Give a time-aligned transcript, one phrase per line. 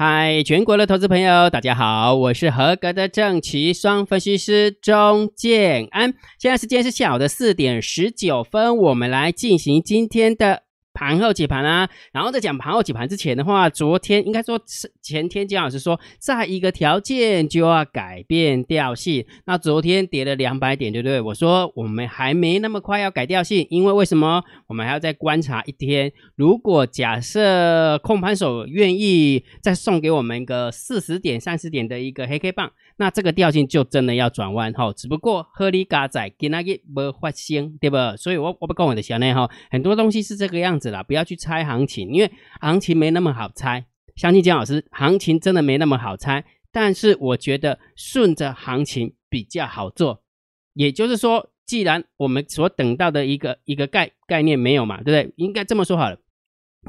[0.00, 6.14] 嗨，全国的投资朋友，大家好，我是合格的正奇双分析师钟建安。
[6.38, 10.67] 现在时间是下午的四点十九分，我们来进行今天的。
[10.98, 19.24] 盘后解盘啊，然后在讲盘后解盘之前的话，昨天应该说是前天姜老师说，在一个条件就要改变调性。
[19.44, 21.20] 那昨天跌了两百点，对不对？
[21.20, 24.42] 我说我们还没那么快要改调性，因为为什么？
[24.66, 26.12] 我们还要再观察一天。
[26.34, 32.72] 如果假设控盘手愿意再送给我们一个四十点、三十点的一个黑 K 棒。
[33.00, 37.96] 那这个调性就真的要转弯哈，只不过合理嘎仔给那个没发生，对不？
[38.16, 42.30] 所以我我不跟我的小内哈，很多东西是这个样子啦，不要去猜行情，因为
[42.60, 43.86] 行情没那么好猜。
[44.16, 50.24] 相信姜老师，行情真的没那么好猜，但是我觉得顺着行情比较好做。
[50.74, 55.32] 也就是说，既然我们所等到的一个一个概概念没有嘛，对不对？
[55.36, 56.18] 应该这么说好了，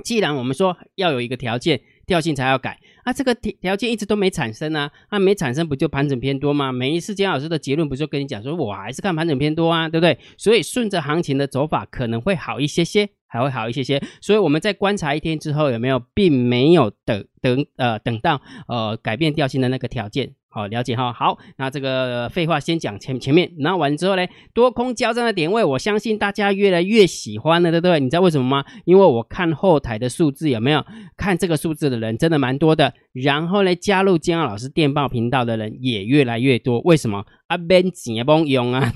[0.04, 1.82] 既然我们说要有一个条件。
[2.10, 3.14] 调性才要改啊！
[3.14, 6.72] 这个条条件一直都没产生啊，啊没产生不就盘整偏多吗？
[6.72, 10.18] 每一次姜老师的结论不就跟你讲说，我还是看盘整偏多啊，对不对？
[10.36, 14.02] 所以顺着行情的走法可能会好一些些，还会好一些些。
[14.20, 20.34] 所以我们在观察一天之后，有没有并没有等等呃等到呃改变调性的那个条件？
[20.52, 21.14] 好，了解哈。
[21.14, 28.00] 好，那这个废话先讲前前面，然后完之后呢，多空交战的点位，我相信大家越来越喜欢了，对不对？
[28.00, 28.66] 你知道为什么吗？
[28.86, 30.84] 因为我看后台的数字有没有
[31.16, 36.80] 看这个数字的人真的蛮多的，然后呢，加入金老师电报频道的人也越来越多。
[36.82, 37.26] 为什么？
[37.46, 38.92] 啊，免钱不用啊。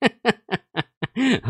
[0.00, 0.58] 哈哈哈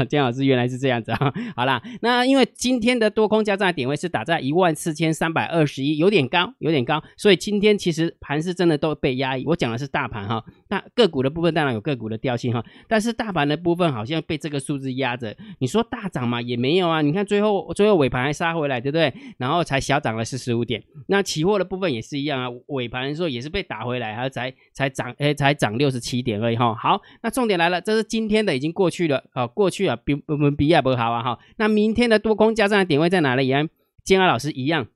[0.09, 1.33] 姜老师原来是这样子啊！
[1.57, 9.45] 好啦，那因为今天的多空交战点位是打在一万四千三百二十一，有点高，有点高，所以今天其实盘是真的都被压抑。
[9.47, 15.35] 我讲的是大盘哈，那个股的部分当然有个股的调性哈，但是大盘的部分好像被这个数字压着。
[15.59, 17.01] 你说大涨嘛，也没有啊。
[17.01, 19.13] 你看最后最后尾盘还杀回来，对不对？
[19.39, 20.83] 然后才小涨了四十五点。
[21.07, 26.75] 那期货的部分也是一样啊，尾盘的时候也是被打回来，然后才才涨，哎，才涨六十七点而已哈。
[26.75, 29.47] 好，那重点来了，这是今天的已经过去了啊。
[29.55, 31.39] 过去啊，比我们比亚伯好啊哈。
[31.57, 33.47] 那明天的多空交战的点位在哪里？
[33.47, 33.69] 样，
[34.03, 34.89] 建安老师一样，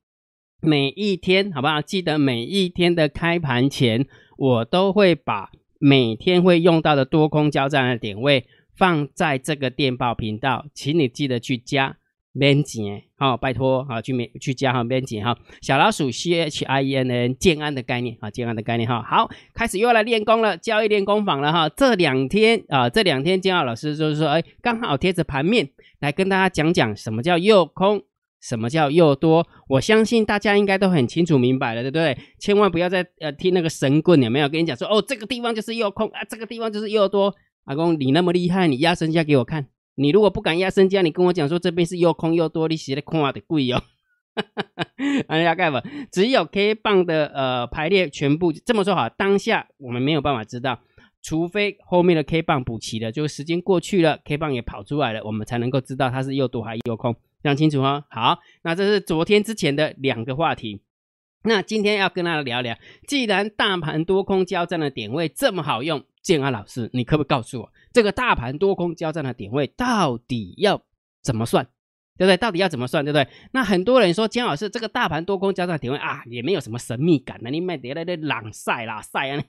[0.61, 1.81] 每一天好不好？
[1.81, 8.47] 记得每一天的开盘前，我都会把每天会用到的多空交战的点位
[8.77, 11.97] 放在这个电报频道，请你记得去加。
[12.35, 12.83] 编辑，
[13.17, 25.69] 好，拜托，好，去面去加哈编辑哈，小老鼠 C H I E N N 建安的概念啊，建安的概念哈，好，开始又要来练功了，交易练功坊了哈，这两天啊，这两天建安老师就是说，哎，刚好贴着盘面
[26.01, 28.03] 来跟大家讲讲什么叫诱空，
[28.41, 32.17] 什么叫诱多，我相信大家应该都很清楚明白了，对不对？
[32.39, 34.49] 千万不要再呃听那个神棍有没有？
[34.49, 37.35] 跟你讲说，哦，这个地方就是诱空啊，这个地方就是诱多，
[37.65, 39.67] 阿公你那么厉害，你压身价给我看。
[39.99, 43.83] 你如果不敢压身家，你跟我讲说这边是又空又多，你写的空啊的贵哦。
[45.27, 45.83] 哎呀，盖吧，
[46.13, 50.79] 只有 K 棒的呃排列全部这么说好，当下我们没有办法知道，
[51.21, 58.05] 除非后面的 K 棒补齐了，就是时间过去了，K 棒也跑出来了，我们才能够知道它是又多还又空，讲清楚哦。
[58.09, 60.81] 好，那这是昨天之前的两个话题，
[61.45, 62.77] 那今天要跟大家聊聊，
[63.07, 67.73] 既然大盘多空交战的点位这么好用，建安老师，你可不可以告诉我？
[67.93, 70.83] 这个大盘多空交战的点位到底要
[71.23, 71.65] 怎么算，
[72.17, 72.37] 对不对？
[72.37, 73.29] 到底要怎么算，对不对？
[73.53, 79.45] 那很多人说姜老师，这个大盘多空交战点位啊，也没有什么神秘感的，你卖碟来的朗晒啦晒啊，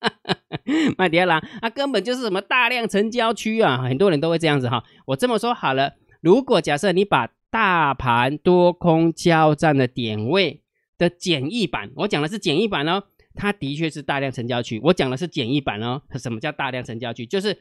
[0.96, 4.84] 卖碟啦，啊，根本就是什么大量成交区啊，很多人都会这样子哈。
[5.06, 10.61] 我这么说好了，如果假设你把大盘多空交战的点位
[11.02, 13.02] 的简易版，我讲的是简易版哦。
[13.34, 16.00] 它的确是大量成交区，我讲的是简易版哦。
[16.14, 17.26] 什么叫大量成交区？
[17.26, 17.58] 就是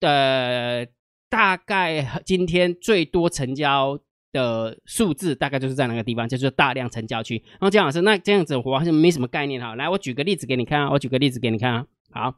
[0.00, 0.86] 呃，
[1.28, 3.98] 大概今天最多成交
[4.32, 7.42] 的数字，大概就是在哪个地方，就是大量成交区。
[7.52, 9.74] 然后姜老师，那这样子我好像没什么概念哈。
[9.74, 11.86] 来，我举个例子给你看啊，我举个例子给你看啊。
[12.10, 12.34] 好，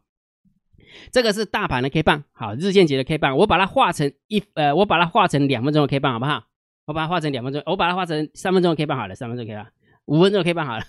[1.13, 6.45] 这个是大盘的 K 棒，好，日线级的 K 棒，我把它画成一呃，我把它画成两分钟的 K 棒，好不好？
[6.87, 9.67] 我把它画成两分钟，我把它画成三分钟的 K 棒好了，三分钟 K 棒，
[10.11, 10.85] 五分钟可以办好了。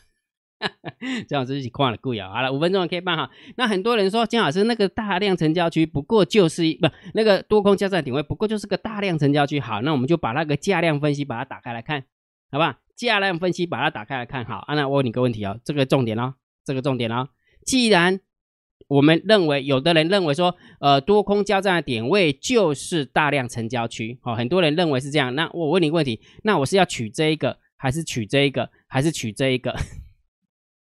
[1.28, 2.30] 姜老师一起跨了贵啊！
[2.30, 3.30] 好了，五分钟可以办好。
[3.56, 9.60] 那很多人说姜老师那个大量成交区不过就是不那个多空交战点位不过就是个大量成交区。
[9.60, 12.04] 好，那我们就把那个价量分析把它打开来看，
[12.52, 12.80] 好吧？
[12.96, 14.44] 价量分析把它打开来看。
[14.46, 16.34] 好，那我问你个问题哦，这个重点哦，
[16.66, 17.30] 这个重点哦。
[17.66, 18.20] 既然
[18.88, 25.34] 我们认为有的人认为说，呃，多空交战的点位就是大量成交区，好，很多人认为是这样。
[25.34, 29.74] 那我问你个问题，那我是要取这一个，还是取这一个，还是取这一个？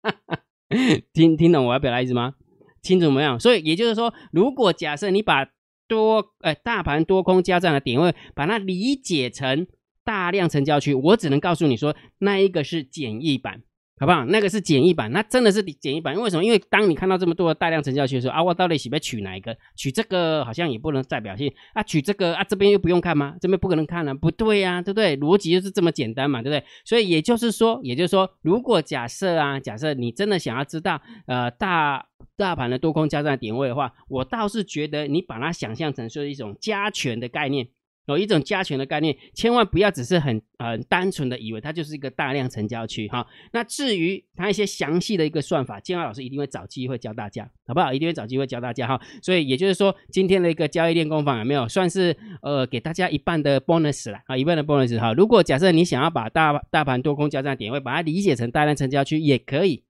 [1.12, 2.34] 听听懂我要表达意思吗？
[2.82, 3.38] 清楚没有？
[3.38, 5.48] 所以也就是说，如果假设你把
[5.86, 9.66] 多呃大盘多空交战的点位，把它理解成
[10.02, 13.62] 大量成交区，我只能告诉你说，那一个是简易版。
[14.00, 14.24] 好不好？
[14.24, 16.18] 那个是简易版，那真的是简易版。
[16.18, 16.42] 为什么？
[16.42, 19.54] 因为当你看到这么多的大量成交区的时候啊，我到底喜不取哪一个？
[19.76, 23.34] 取这个好像也不能代表性啊，取这个啊，这边又不用看吗？
[23.42, 25.18] 这边不可能看了，不对呀，对不对？
[25.18, 26.64] 逻辑就是这么简单嘛，对不对？
[26.86, 32.06] 所以也就是说，也就是说，如果假设啊，假设你真的想要知道呃大
[32.38, 37.68] 大盘的多空交战点位的话，我倒是觉得你把它想象成是一种加权的概念。
[38.16, 43.26] 有一种加权的概念，千万不要只是很很单纯的以为它就是一个大量成交区哈。
[43.52, 47.92] 那至于它一些详细的一个算法，建安老师一定会找机会教大家，好不好？
[47.92, 49.00] 一定会找机会教大家哈。
[49.22, 54.36] 所以也就是说，今天的一个交易练功坊有没有算是呃给大家一半的 bonus 了啊？
[54.36, 55.12] 一半的 bonus 哈。
[55.12, 59.84] 如果假设你想要把大大盘多空交战点位把它理解成大量成交区也可以，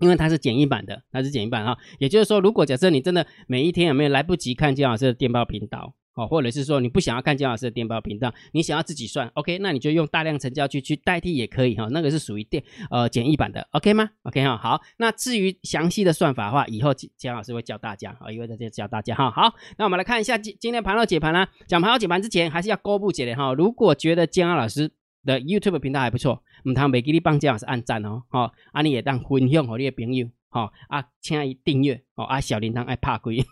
[0.00, 1.78] 因为它是简易版的，它是简易版哈。
[1.98, 5.94] 也就是说，如果假设你真的每一天有没有来不及看建老师的电报频道？
[6.14, 19.30] 哦，或者是说你不想要看姜老师的电报频道，你想要自己算，OK，那你就用大量成交去去代替也可以哈，那个是属于电呃简易版的，OK 吗？OK 哈，好，那至于详细的算法的话，以后姜老师会教大家，啊，以后在这教大家哈。
[19.30, 23.52] 好，那我们来看一下今今天盘后解盘啦，讲盘后解盘之前还是要公布解的哈。
[23.52, 24.92] 如果觉得姜老师
[25.24, 33.44] 的 YouTube 频道还不错，唔通未给你帮姜老师按赞哦，好，啊你也当分享给你的朋友，好啊，请伊订阅哦，啊小铃铛爱怕鬼。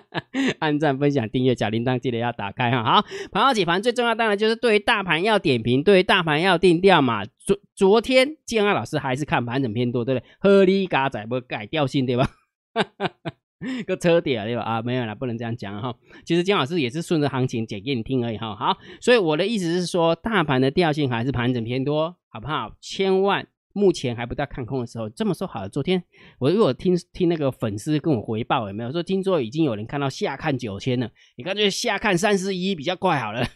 [0.60, 2.82] 按赞、分享、订阅，小铃铛记得要打开哈。
[2.82, 7.24] 好，盘后解盘最重要，当然就是对于大盘要点评，对于大盘要定调嘛。
[7.38, 10.26] 昨昨天建安老师还是看盘整偏多，对不对？
[10.38, 12.28] 合理嘎仔不改调性对吧？
[13.86, 14.62] 个车底啊对吧？
[14.62, 15.94] 啊，没有了，不能这样讲哈。
[16.24, 18.56] 其实姜老师也是顺着行情讲给你听而已哈。
[18.56, 22.72] 好，所以我的意思是说，大盘的调性还是盘整偏多，好不好？
[22.80, 23.46] 千万。
[23.72, 25.68] 目前还不到看空的时候，这么说好了。
[25.68, 26.02] 昨天
[26.38, 31.10] 我如果听听那个粉丝跟我回报，有没有说听说已经有人看到下看九千了？
[31.36, 33.46] 你干脆下看三十一比较快好了。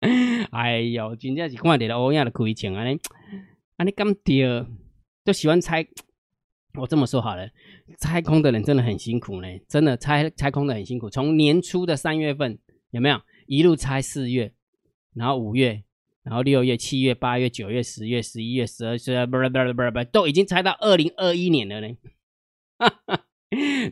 [0.52, 2.84] 哎呦，真正是看到了欧亚的亏钱啊！
[2.88, 2.98] 你
[3.76, 4.66] 啊你咁跌，
[5.24, 5.86] 就喜欢猜。
[6.74, 7.50] 我这么说好了，
[7.98, 11.10] 猜空的人真的很辛苦呢，真的猜猜空的很辛苦。
[11.10, 12.58] 从年初的三月份
[12.90, 14.52] 有没有一路猜四月，
[15.14, 15.82] 然后五月。
[16.22, 21.96] 然后六月、七月、八月、九月、十月、十一月、十二月，不不不不，都已经猜到二零二一年了呢。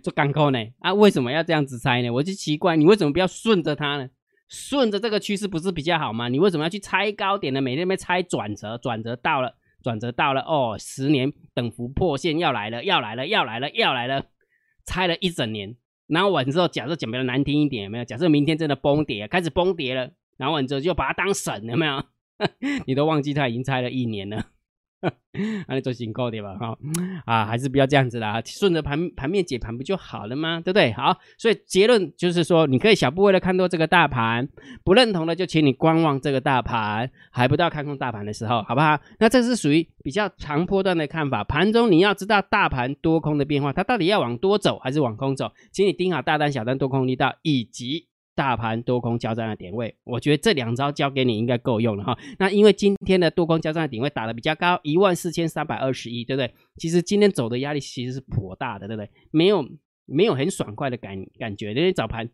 [0.02, 0.58] 做港口呢？
[0.80, 2.10] 啊，为什么要这样子猜呢？
[2.10, 4.08] 我就奇怪，你为什么不要顺着它呢？
[4.48, 6.28] 顺着这个趋势不是比较好吗？
[6.28, 7.60] 你为什么要去猜高点呢？
[7.60, 14.26] 每天被猜转折，转折到了，转折到了哦，十年等幅破线要来了，要来了，要来了，要来了，
[14.84, 15.76] 猜了一整年，
[16.06, 18.04] 然后完之后，假设讲比较难听一点，有没有？
[18.04, 22.02] 假设明天真的崩跌，开始崩跌了，然后完之后就把它当神，有没有？
[22.86, 24.46] 你都忘记他已经猜了一年了，
[25.68, 26.76] 那你做新高点吧哈
[27.24, 30.60] 啊，还是不要这样子啦，顺着盘盘面解盘不就好了吗？
[30.60, 30.92] 对不对？
[30.92, 34.48] 好，所以结论就是说，你可以小部位的看多这个大盘，
[34.82, 38.98] 不认同的就请你观望这个大盘，还不到看空大盘的时候，好不好？
[39.20, 48.07] 那这是属于比较长波段的看法，盘中你要知道大盘多空的变化，它到底要往多走还是往空走，请你盯好大单、小单、多空力道以及。
[48.38, 52.16] 大盘多空交战的点位，我觉得这两招交给你应该够用了哈。
[52.38, 56.54] 那因为今天的多空交战的点位打的比较高，一万四千三百二十一，对不对？
[56.76, 59.10] 其实今天走的压力其实是颇大的，对不对？
[59.32, 59.68] 没有
[60.06, 62.30] 没有很爽快的感感觉，因为早盘。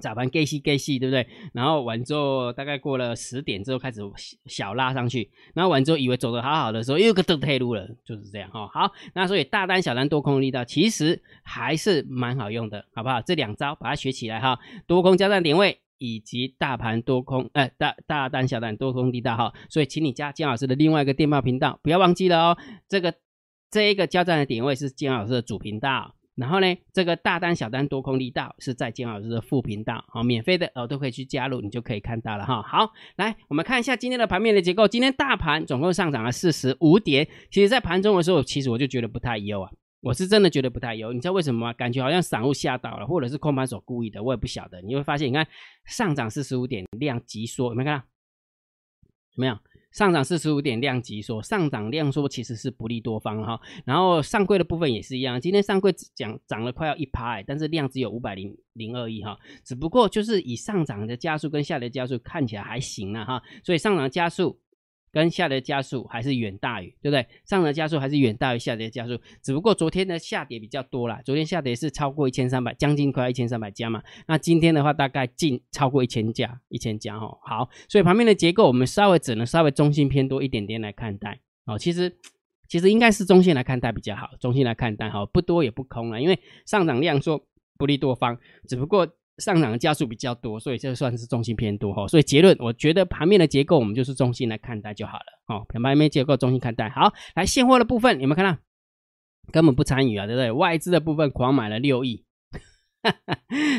[0.00, 1.26] 早盘 G 细 G 细，对不对？
[1.52, 4.00] 然后完之后，大概过了十点之后开始
[4.46, 8.68] 小拉上去，然后完之后以为走的好好的时候，又个都退路了，就是这样哈。
[8.68, 13.20] 好，那所以大单小单多空力道其实还是蛮好用的，好不好？
[13.20, 19.52] 这两招把它学起来哈，多空交战点位以及大盘多空，哎大大单小单多空力道哈。
[19.68, 22.58] 所以请你加金老师的另外一个电报频道，不要忘记了哦。
[22.88, 23.14] 这个
[23.70, 26.14] 这一个交战的点位是金老师的主频道。
[26.42, 32.60] 然后呢，这个大单、小单、多空力道是在金老师的副频道，好，免费的哦，都可以去加入，你就可以看到了哈。
[32.62, 34.88] 好，来我们看一下今天的盘面的结构。
[34.88, 39.70] 今天大盘总共上涨了四十五点，其实，在盘中的时候，其实我就觉得不太优啊，
[40.00, 41.12] 我是真的觉得不太优。
[41.12, 41.72] 你知道为什么吗？
[41.72, 44.82] 感觉好像散户吓到了，或者是空盘手故意的，我也不晓得。
[44.82, 45.46] 你会发现，你看
[45.84, 48.04] 上涨四十五点，量急缩，有没有看到？
[49.34, 49.60] 怎么样？
[49.92, 64.58] 上涨四十五点，量级说上涨量说其实是不利多方哈，然后上柜的部分也是一样，今天上柜涨涨了快要一趴，但是量只有五百零零二亿哈，只不过就是以上涨的加速跟下跌加速看起来还行了哈，所以上涨加速。
[65.12, 67.26] 跟下跌加速还是远大于，对不对？
[67.44, 74.02] 上涨加速还是远大于下跌加速，只不过昨天的下跌比较多啦，昨天下跌是超过一千三百，将近快一千三百家嘛。
[74.26, 77.38] 那今天的话大概近超过一千家，一千家哦。
[77.42, 81.78] 好，所以旁边的结构我们稍微只能稍微中性偏多一点点来看待哦。
[81.78, 82.16] 其实
[82.66, 87.44] 其实应该是中性来看待比较好，中性来看待哈，不多也不空了，因为上涨量说
[87.76, 89.06] 不利多方，只不过
[89.38, 92.06] 上涨的加速比较多，所以这算是中性偏多哈。
[92.06, 95.66] 所以结论，我觉得盘面的结构我们就是中性来看待就好了哦。
[95.68, 96.88] 盘面结构中性看待。
[96.90, 98.58] 好，来现货的部分有没有看到？
[99.50, 100.52] 根本不参与啊，对不对？
[100.52, 102.24] 外资的部分狂买了六亿，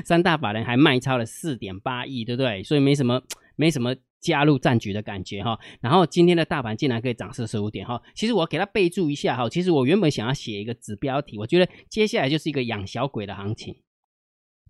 [0.03, 2.61] 三大法人还卖超了四点八亿，对不对？
[2.63, 3.21] 所以没什么
[3.55, 5.57] 没什么加入战局的感觉哈。
[5.79, 8.01] 然后今天的大盘竟然可以涨四十五点哈。
[8.13, 9.47] 其实我给他备注一下哈。
[9.47, 13.77] 其实我原本想要写一个指标题，我觉得接下来就是一个养小鬼的行情。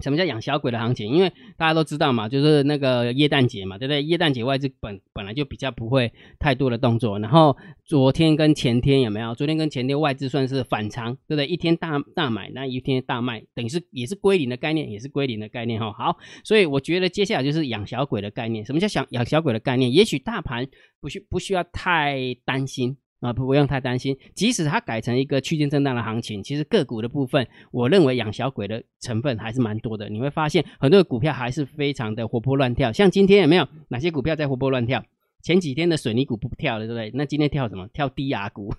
[0.02, 1.14] 什么叫养小鬼的行情？
[1.14, 4.04] 因为大家都知道嘛，就是那个耶诞节嘛，对不对？
[4.04, 9.34] 耶诞节外资本本来就比较不会太多的动作，然后昨天跟前天有没有？
[9.36, 11.46] 昨天跟前天外资算是反常，对不对？
[11.46, 15.94] 一天大大买，那一天大卖，等于是也是归零的概念，也是归零的概念哈。
[15.94, 18.66] 好，所以我觉得接下来就是养小鬼的概念。
[18.66, 19.94] 什么叫想养小鬼的概念？
[19.94, 20.68] 也许大盘
[21.00, 22.98] 不需不需要太担心。
[23.24, 30.10] 啊，不不用太担心，即使它改成一个区间震荡的行情，其实个股的部分，我认为养小鬼的成分还是蛮多的。
[30.10, 35.06] 你会发现很多的股票还是非常的活泼乱跳，像今天有没有哪些股票在活泼乱跳？
[35.42, 37.12] 前几天的水泥股不跳了，对不对？
[37.14, 37.88] 那今天跳什么？
[37.94, 38.74] 跳低压股。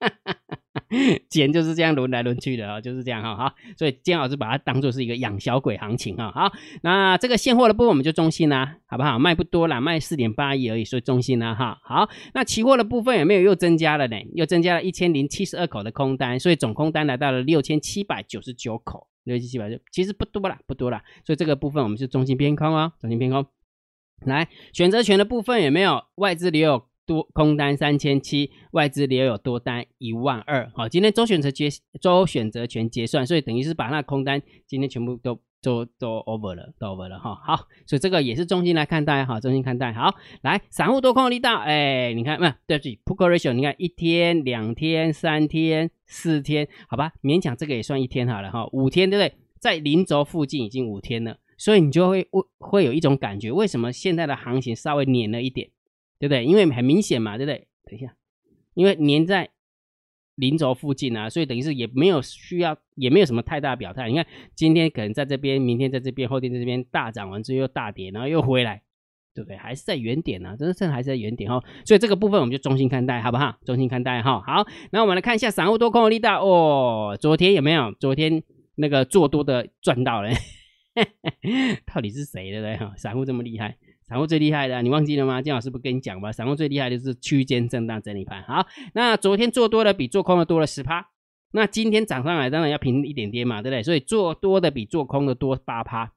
[1.28, 6.32] 钱就是这样轮来轮去的啊，就是这样哈好，所以姜老师把它当做是一个养小鬼行情哈。
[6.32, 9.18] 好，那这个现货的部分我们就中心啦，好不好？
[9.18, 11.78] 卖不多啦，卖四点八亿而已，所以中心啦哈。
[11.84, 14.16] 好，那期货的部分有没有又增加了呢？
[14.34, 21.02] 又增加了一千零七十二口的空单，所以总空单来到了六千七百九十九口，六千七百九，其实不多啦，不多啦。
[21.24, 23.46] 所以这个部分我们是中心偏空哦，中心偏空。
[24.26, 26.89] 来，选择权的部分有没有外资留有？
[27.06, 30.70] 多空单三千七，外资留有多单一万二。
[30.74, 31.68] 好，今天周选择结
[32.00, 37.34] 周选择权结算，所以等于是把那空单今天全部都都都 over 了，都 over 了哈。
[37.34, 39.92] 好，所以这个也是中心来看待哈，中心看待。
[39.92, 48.66] 好，来散户多空力道，哎，你看，不对不起，put ratio，你看一天、两天、三天、四天，好吧，勉强这个也算一天好了哈。
[48.72, 49.36] 五天对不对？
[49.58, 55.68] 在零轴附近已经五天了，所以你就会会会有一种感觉，为什么现在的行情稍微黏了一点？
[56.20, 56.44] 对不对？
[56.44, 57.66] 因为很明显嘛，对不对？
[57.84, 58.14] 等一下，
[58.74, 59.48] 因为粘在
[60.36, 64.08] 零轴附近啊，所以等于是也没有需要，也没有什么太大表态。
[64.08, 68.82] 你看今天可能在这边，明天在这边，后天在这边大涨完之后又大跌，然后又回来，
[69.34, 69.56] 对不对？
[69.56, 71.62] 还是在原点呢，真的，真还是在原点哈。
[71.86, 73.58] 所以这个部分我们就中心看待，好不好？
[73.64, 74.40] 中心看待哈。
[74.40, 77.16] 好，那我们来看一下散户多空的力道哦。
[77.18, 77.92] 昨天有没有？
[77.98, 78.42] 昨天
[78.76, 80.30] 那个做多的赚到了，
[81.92, 82.76] 到底是谁对不对？
[82.76, 83.78] 哈，散户这么厉害。
[84.10, 85.40] 散户最厉害的，你忘记了吗？
[85.40, 86.32] 金老师不跟你讲吗？
[86.32, 88.42] 散户最厉害的就是区间震荡整理盘。
[88.42, 91.10] 好，那昨天做多的比做空的多了十趴，
[91.52, 93.84] 那今天涨上来当然要平一点点嘛，对不对？
[93.84, 96.10] 所以做多的比做空的多八趴，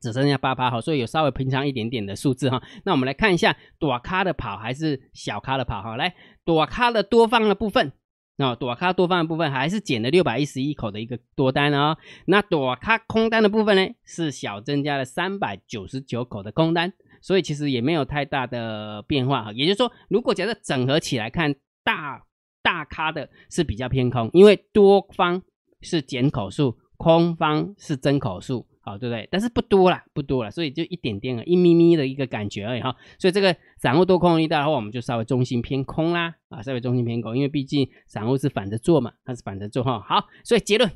[0.00, 0.70] 只剩下八趴。
[0.70, 2.62] 好，所以有稍微平常一点点的数字哈。
[2.86, 5.82] 那我们来看一下，多咖的跑还是小咖的跑？
[5.82, 6.14] 哈，来，
[6.46, 7.92] 多咖的多方的部分，
[8.36, 11.98] 那多咖多方的部分还是减了六百一十一口的一个多单哦。
[12.24, 16.94] 那多咖空单的部分呢，是小增加了三百九十九口的空单。
[17.22, 22.22] 所以其实也没有太大的变化哈，也就是说，如果假设整合起来看，大
[22.62, 25.42] 大咖的是比较偏空，因为多方
[25.80, 29.28] 是减口数，空方是增口数，好对不对？
[29.30, 32.94] 但是不多啦，不多了，所以就一点点啊，一咪咪的一个感觉而已哈。
[33.18, 40.00] 所以这个散户多空力大的话，我们就稍微中心偏空啦，啊，稍微中心偏空，因为毕竟散户是反着做嘛，它是反着做哈。
[40.00, 40.90] 好，所以结论。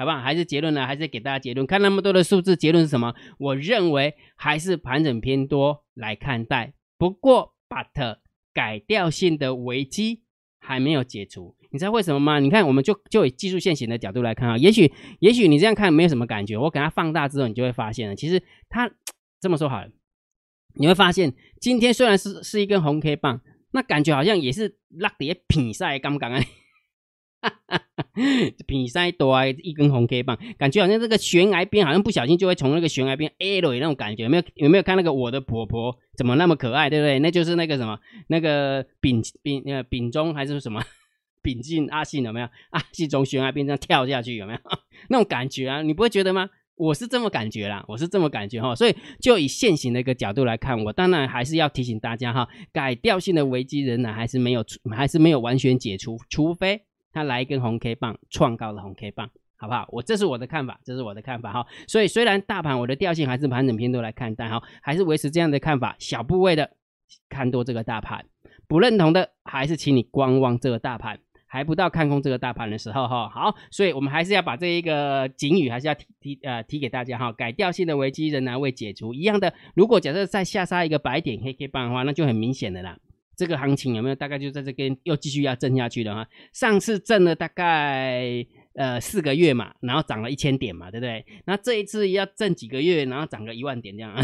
[0.00, 0.18] 好不好？
[0.18, 0.86] 还是结论呢？
[0.86, 1.66] 还是给大家结论？
[1.66, 3.14] 看那么多的数字，结论是什么？
[3.38, 6.72] 我认为还是盘整偏多来看待。
[6.96, 8.16] 不过，but
[8.54, 10.22] 改掉性的危机
[10.58, 11.54] 还没有解除。
[11.70, 12.38] 你知道为什么吗？
[12.38, 16.56] 你看，我们就就以技术线型的角度来看啊，也许也许你这样看没有什么感觉。
[16.56, 18.90] 我给它放大之后，你就会发现了，其实它
[19.38, 19.90] 这么说好了，
[20.76, 23.42] 你会发现今天虽然是是一根红 K 棒，
[23.72, 26.40] 那感觉好像也是拉跌品赛刚刚啊。
[28.66, 34.42] 比赛多，一根红 K 棒，感觉好像这个悬崖边，好像不小心就会从那个悬崖边 A 了那种感觉，有没有？
[34.56, 37.18] 有没有看那个我的婆婆怎么那么可爱，对不对？
[37.18, 37.98] 那就是那个什么，
[38.28, 40.82] 那个丙丙呃丙中还是什么
[41.42, 42.48] 丙进阿信有没有？
[42.70, 44.58] 阿信从悬崖边上跳下去有没有？
[45.08, 46.50] 那种感觉啊，你不会觉得吗？
[46.76, 48.74] 我是这么感觉啦，我是这么感觉哈。
[48.74, 56.82] 所以就以现行的一个角度来看，我当然还是要提醒大家哈，改掉性的危机仍然还是没有还是没有完全解除，除非。
[57.12, 59.86] 他来一根红 K 棒，创高的红 K 棒，好不好？
[59.90, 61.66] 我这是我的看法，这是我的看法哈。
[61.86, 66.70] 所以虽然大盘我的调性还是盘整偏多来看，但哈还是维持这样的看法，小部位的
[67.28, 68.24] 看多这个大盘，
[68.68, 73.28] 不认同的还是请你观望这个大盘，还不到看空这个大盘的时候哈。
[73.28, 77.32] 好，所以我们还是要把这一个警语还是要提提呃提给大家哈。
[77.32, 82.96] 改调性的危机仍然未解除，一样的，如果假设再下杀一个白点黑 K 棒的话，那就很明显的啦。
[83.40, 86.28] 这个行情有没有大概就在这边又继续要震下去了哈？
[86.52, 88.44] 上次震了大概
[88.74, 91.24] 呃四个月嘛，然后涨了一千点嘛，对不对？
[91.46, 94.14] 那这一次要挣几个月，然后涨个一万点这样。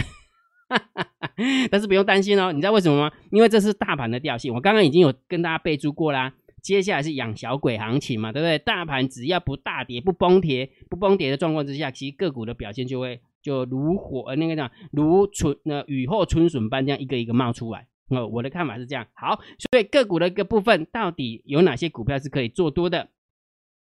[1.70, 3.10] 但是不用担心哦，你知道为什么吗？
[3.32, 6.34] 因为这是大盘的调性，我刚刚已经有跟大家备注过啦。
[6.60, 8.58] 接下来是养小鬼行情嘛，对不对？
[8.58, 17.86] 大盘只要不大跌、不崩跌、不崩跌的状况之下，其实个股的表现就会就如火呃那个叫如春那雨后春笋般这样一个一个冒出来。
[18.08, 19.06] 哦，我的看法是这样。
[19.14, 23.08] 好，所以个股的一个部分到底有哪些股票是可以做多的？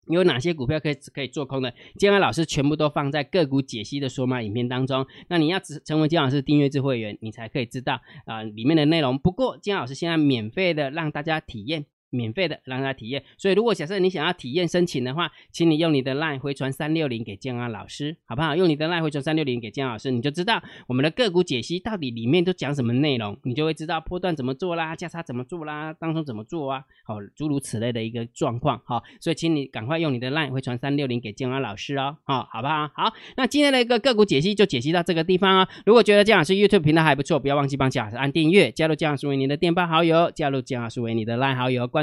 [0.07, 1.73] 有哪些股票可以可以做空的？
[1.97, 5.07] 金安老师全部都放在个股解析的说嘛影片当中。
[5.29, 9.17] 那你要成为金老师订阅制会员，你才可以知道啊里面的内容。
[9.17, 11.85] 不过金老师现在免费的让大家体验。
[12.13, 18.55] 免费的让大家体验，所以如果假设你想要体验申请的话，请你用你的 LINE 回传三六零给建安老师，好不好？
[18.55, 32.89] 用你的 LINE 回传三六零给建安老师，你就知道我们的个股解析到底里面都讲什么内容，你就会知道波段怎么做啦，价差怎么做啦，当中怎么做啊，好，诸如此类的一个状况，好，所以请你赶快用你的 LINE 回传三六零给建安老师哦，好，好不好？
[32.93, 35.67] 好，那今天的一个个股解析就解析到这个地方啊。
[35.85, 42.02] 如果觉得建老师 YouTube 频道还不错，不要忘记帮建老师按订阅，加入建老师为你的电报好友，加入建老师为你的 LINE 好友，关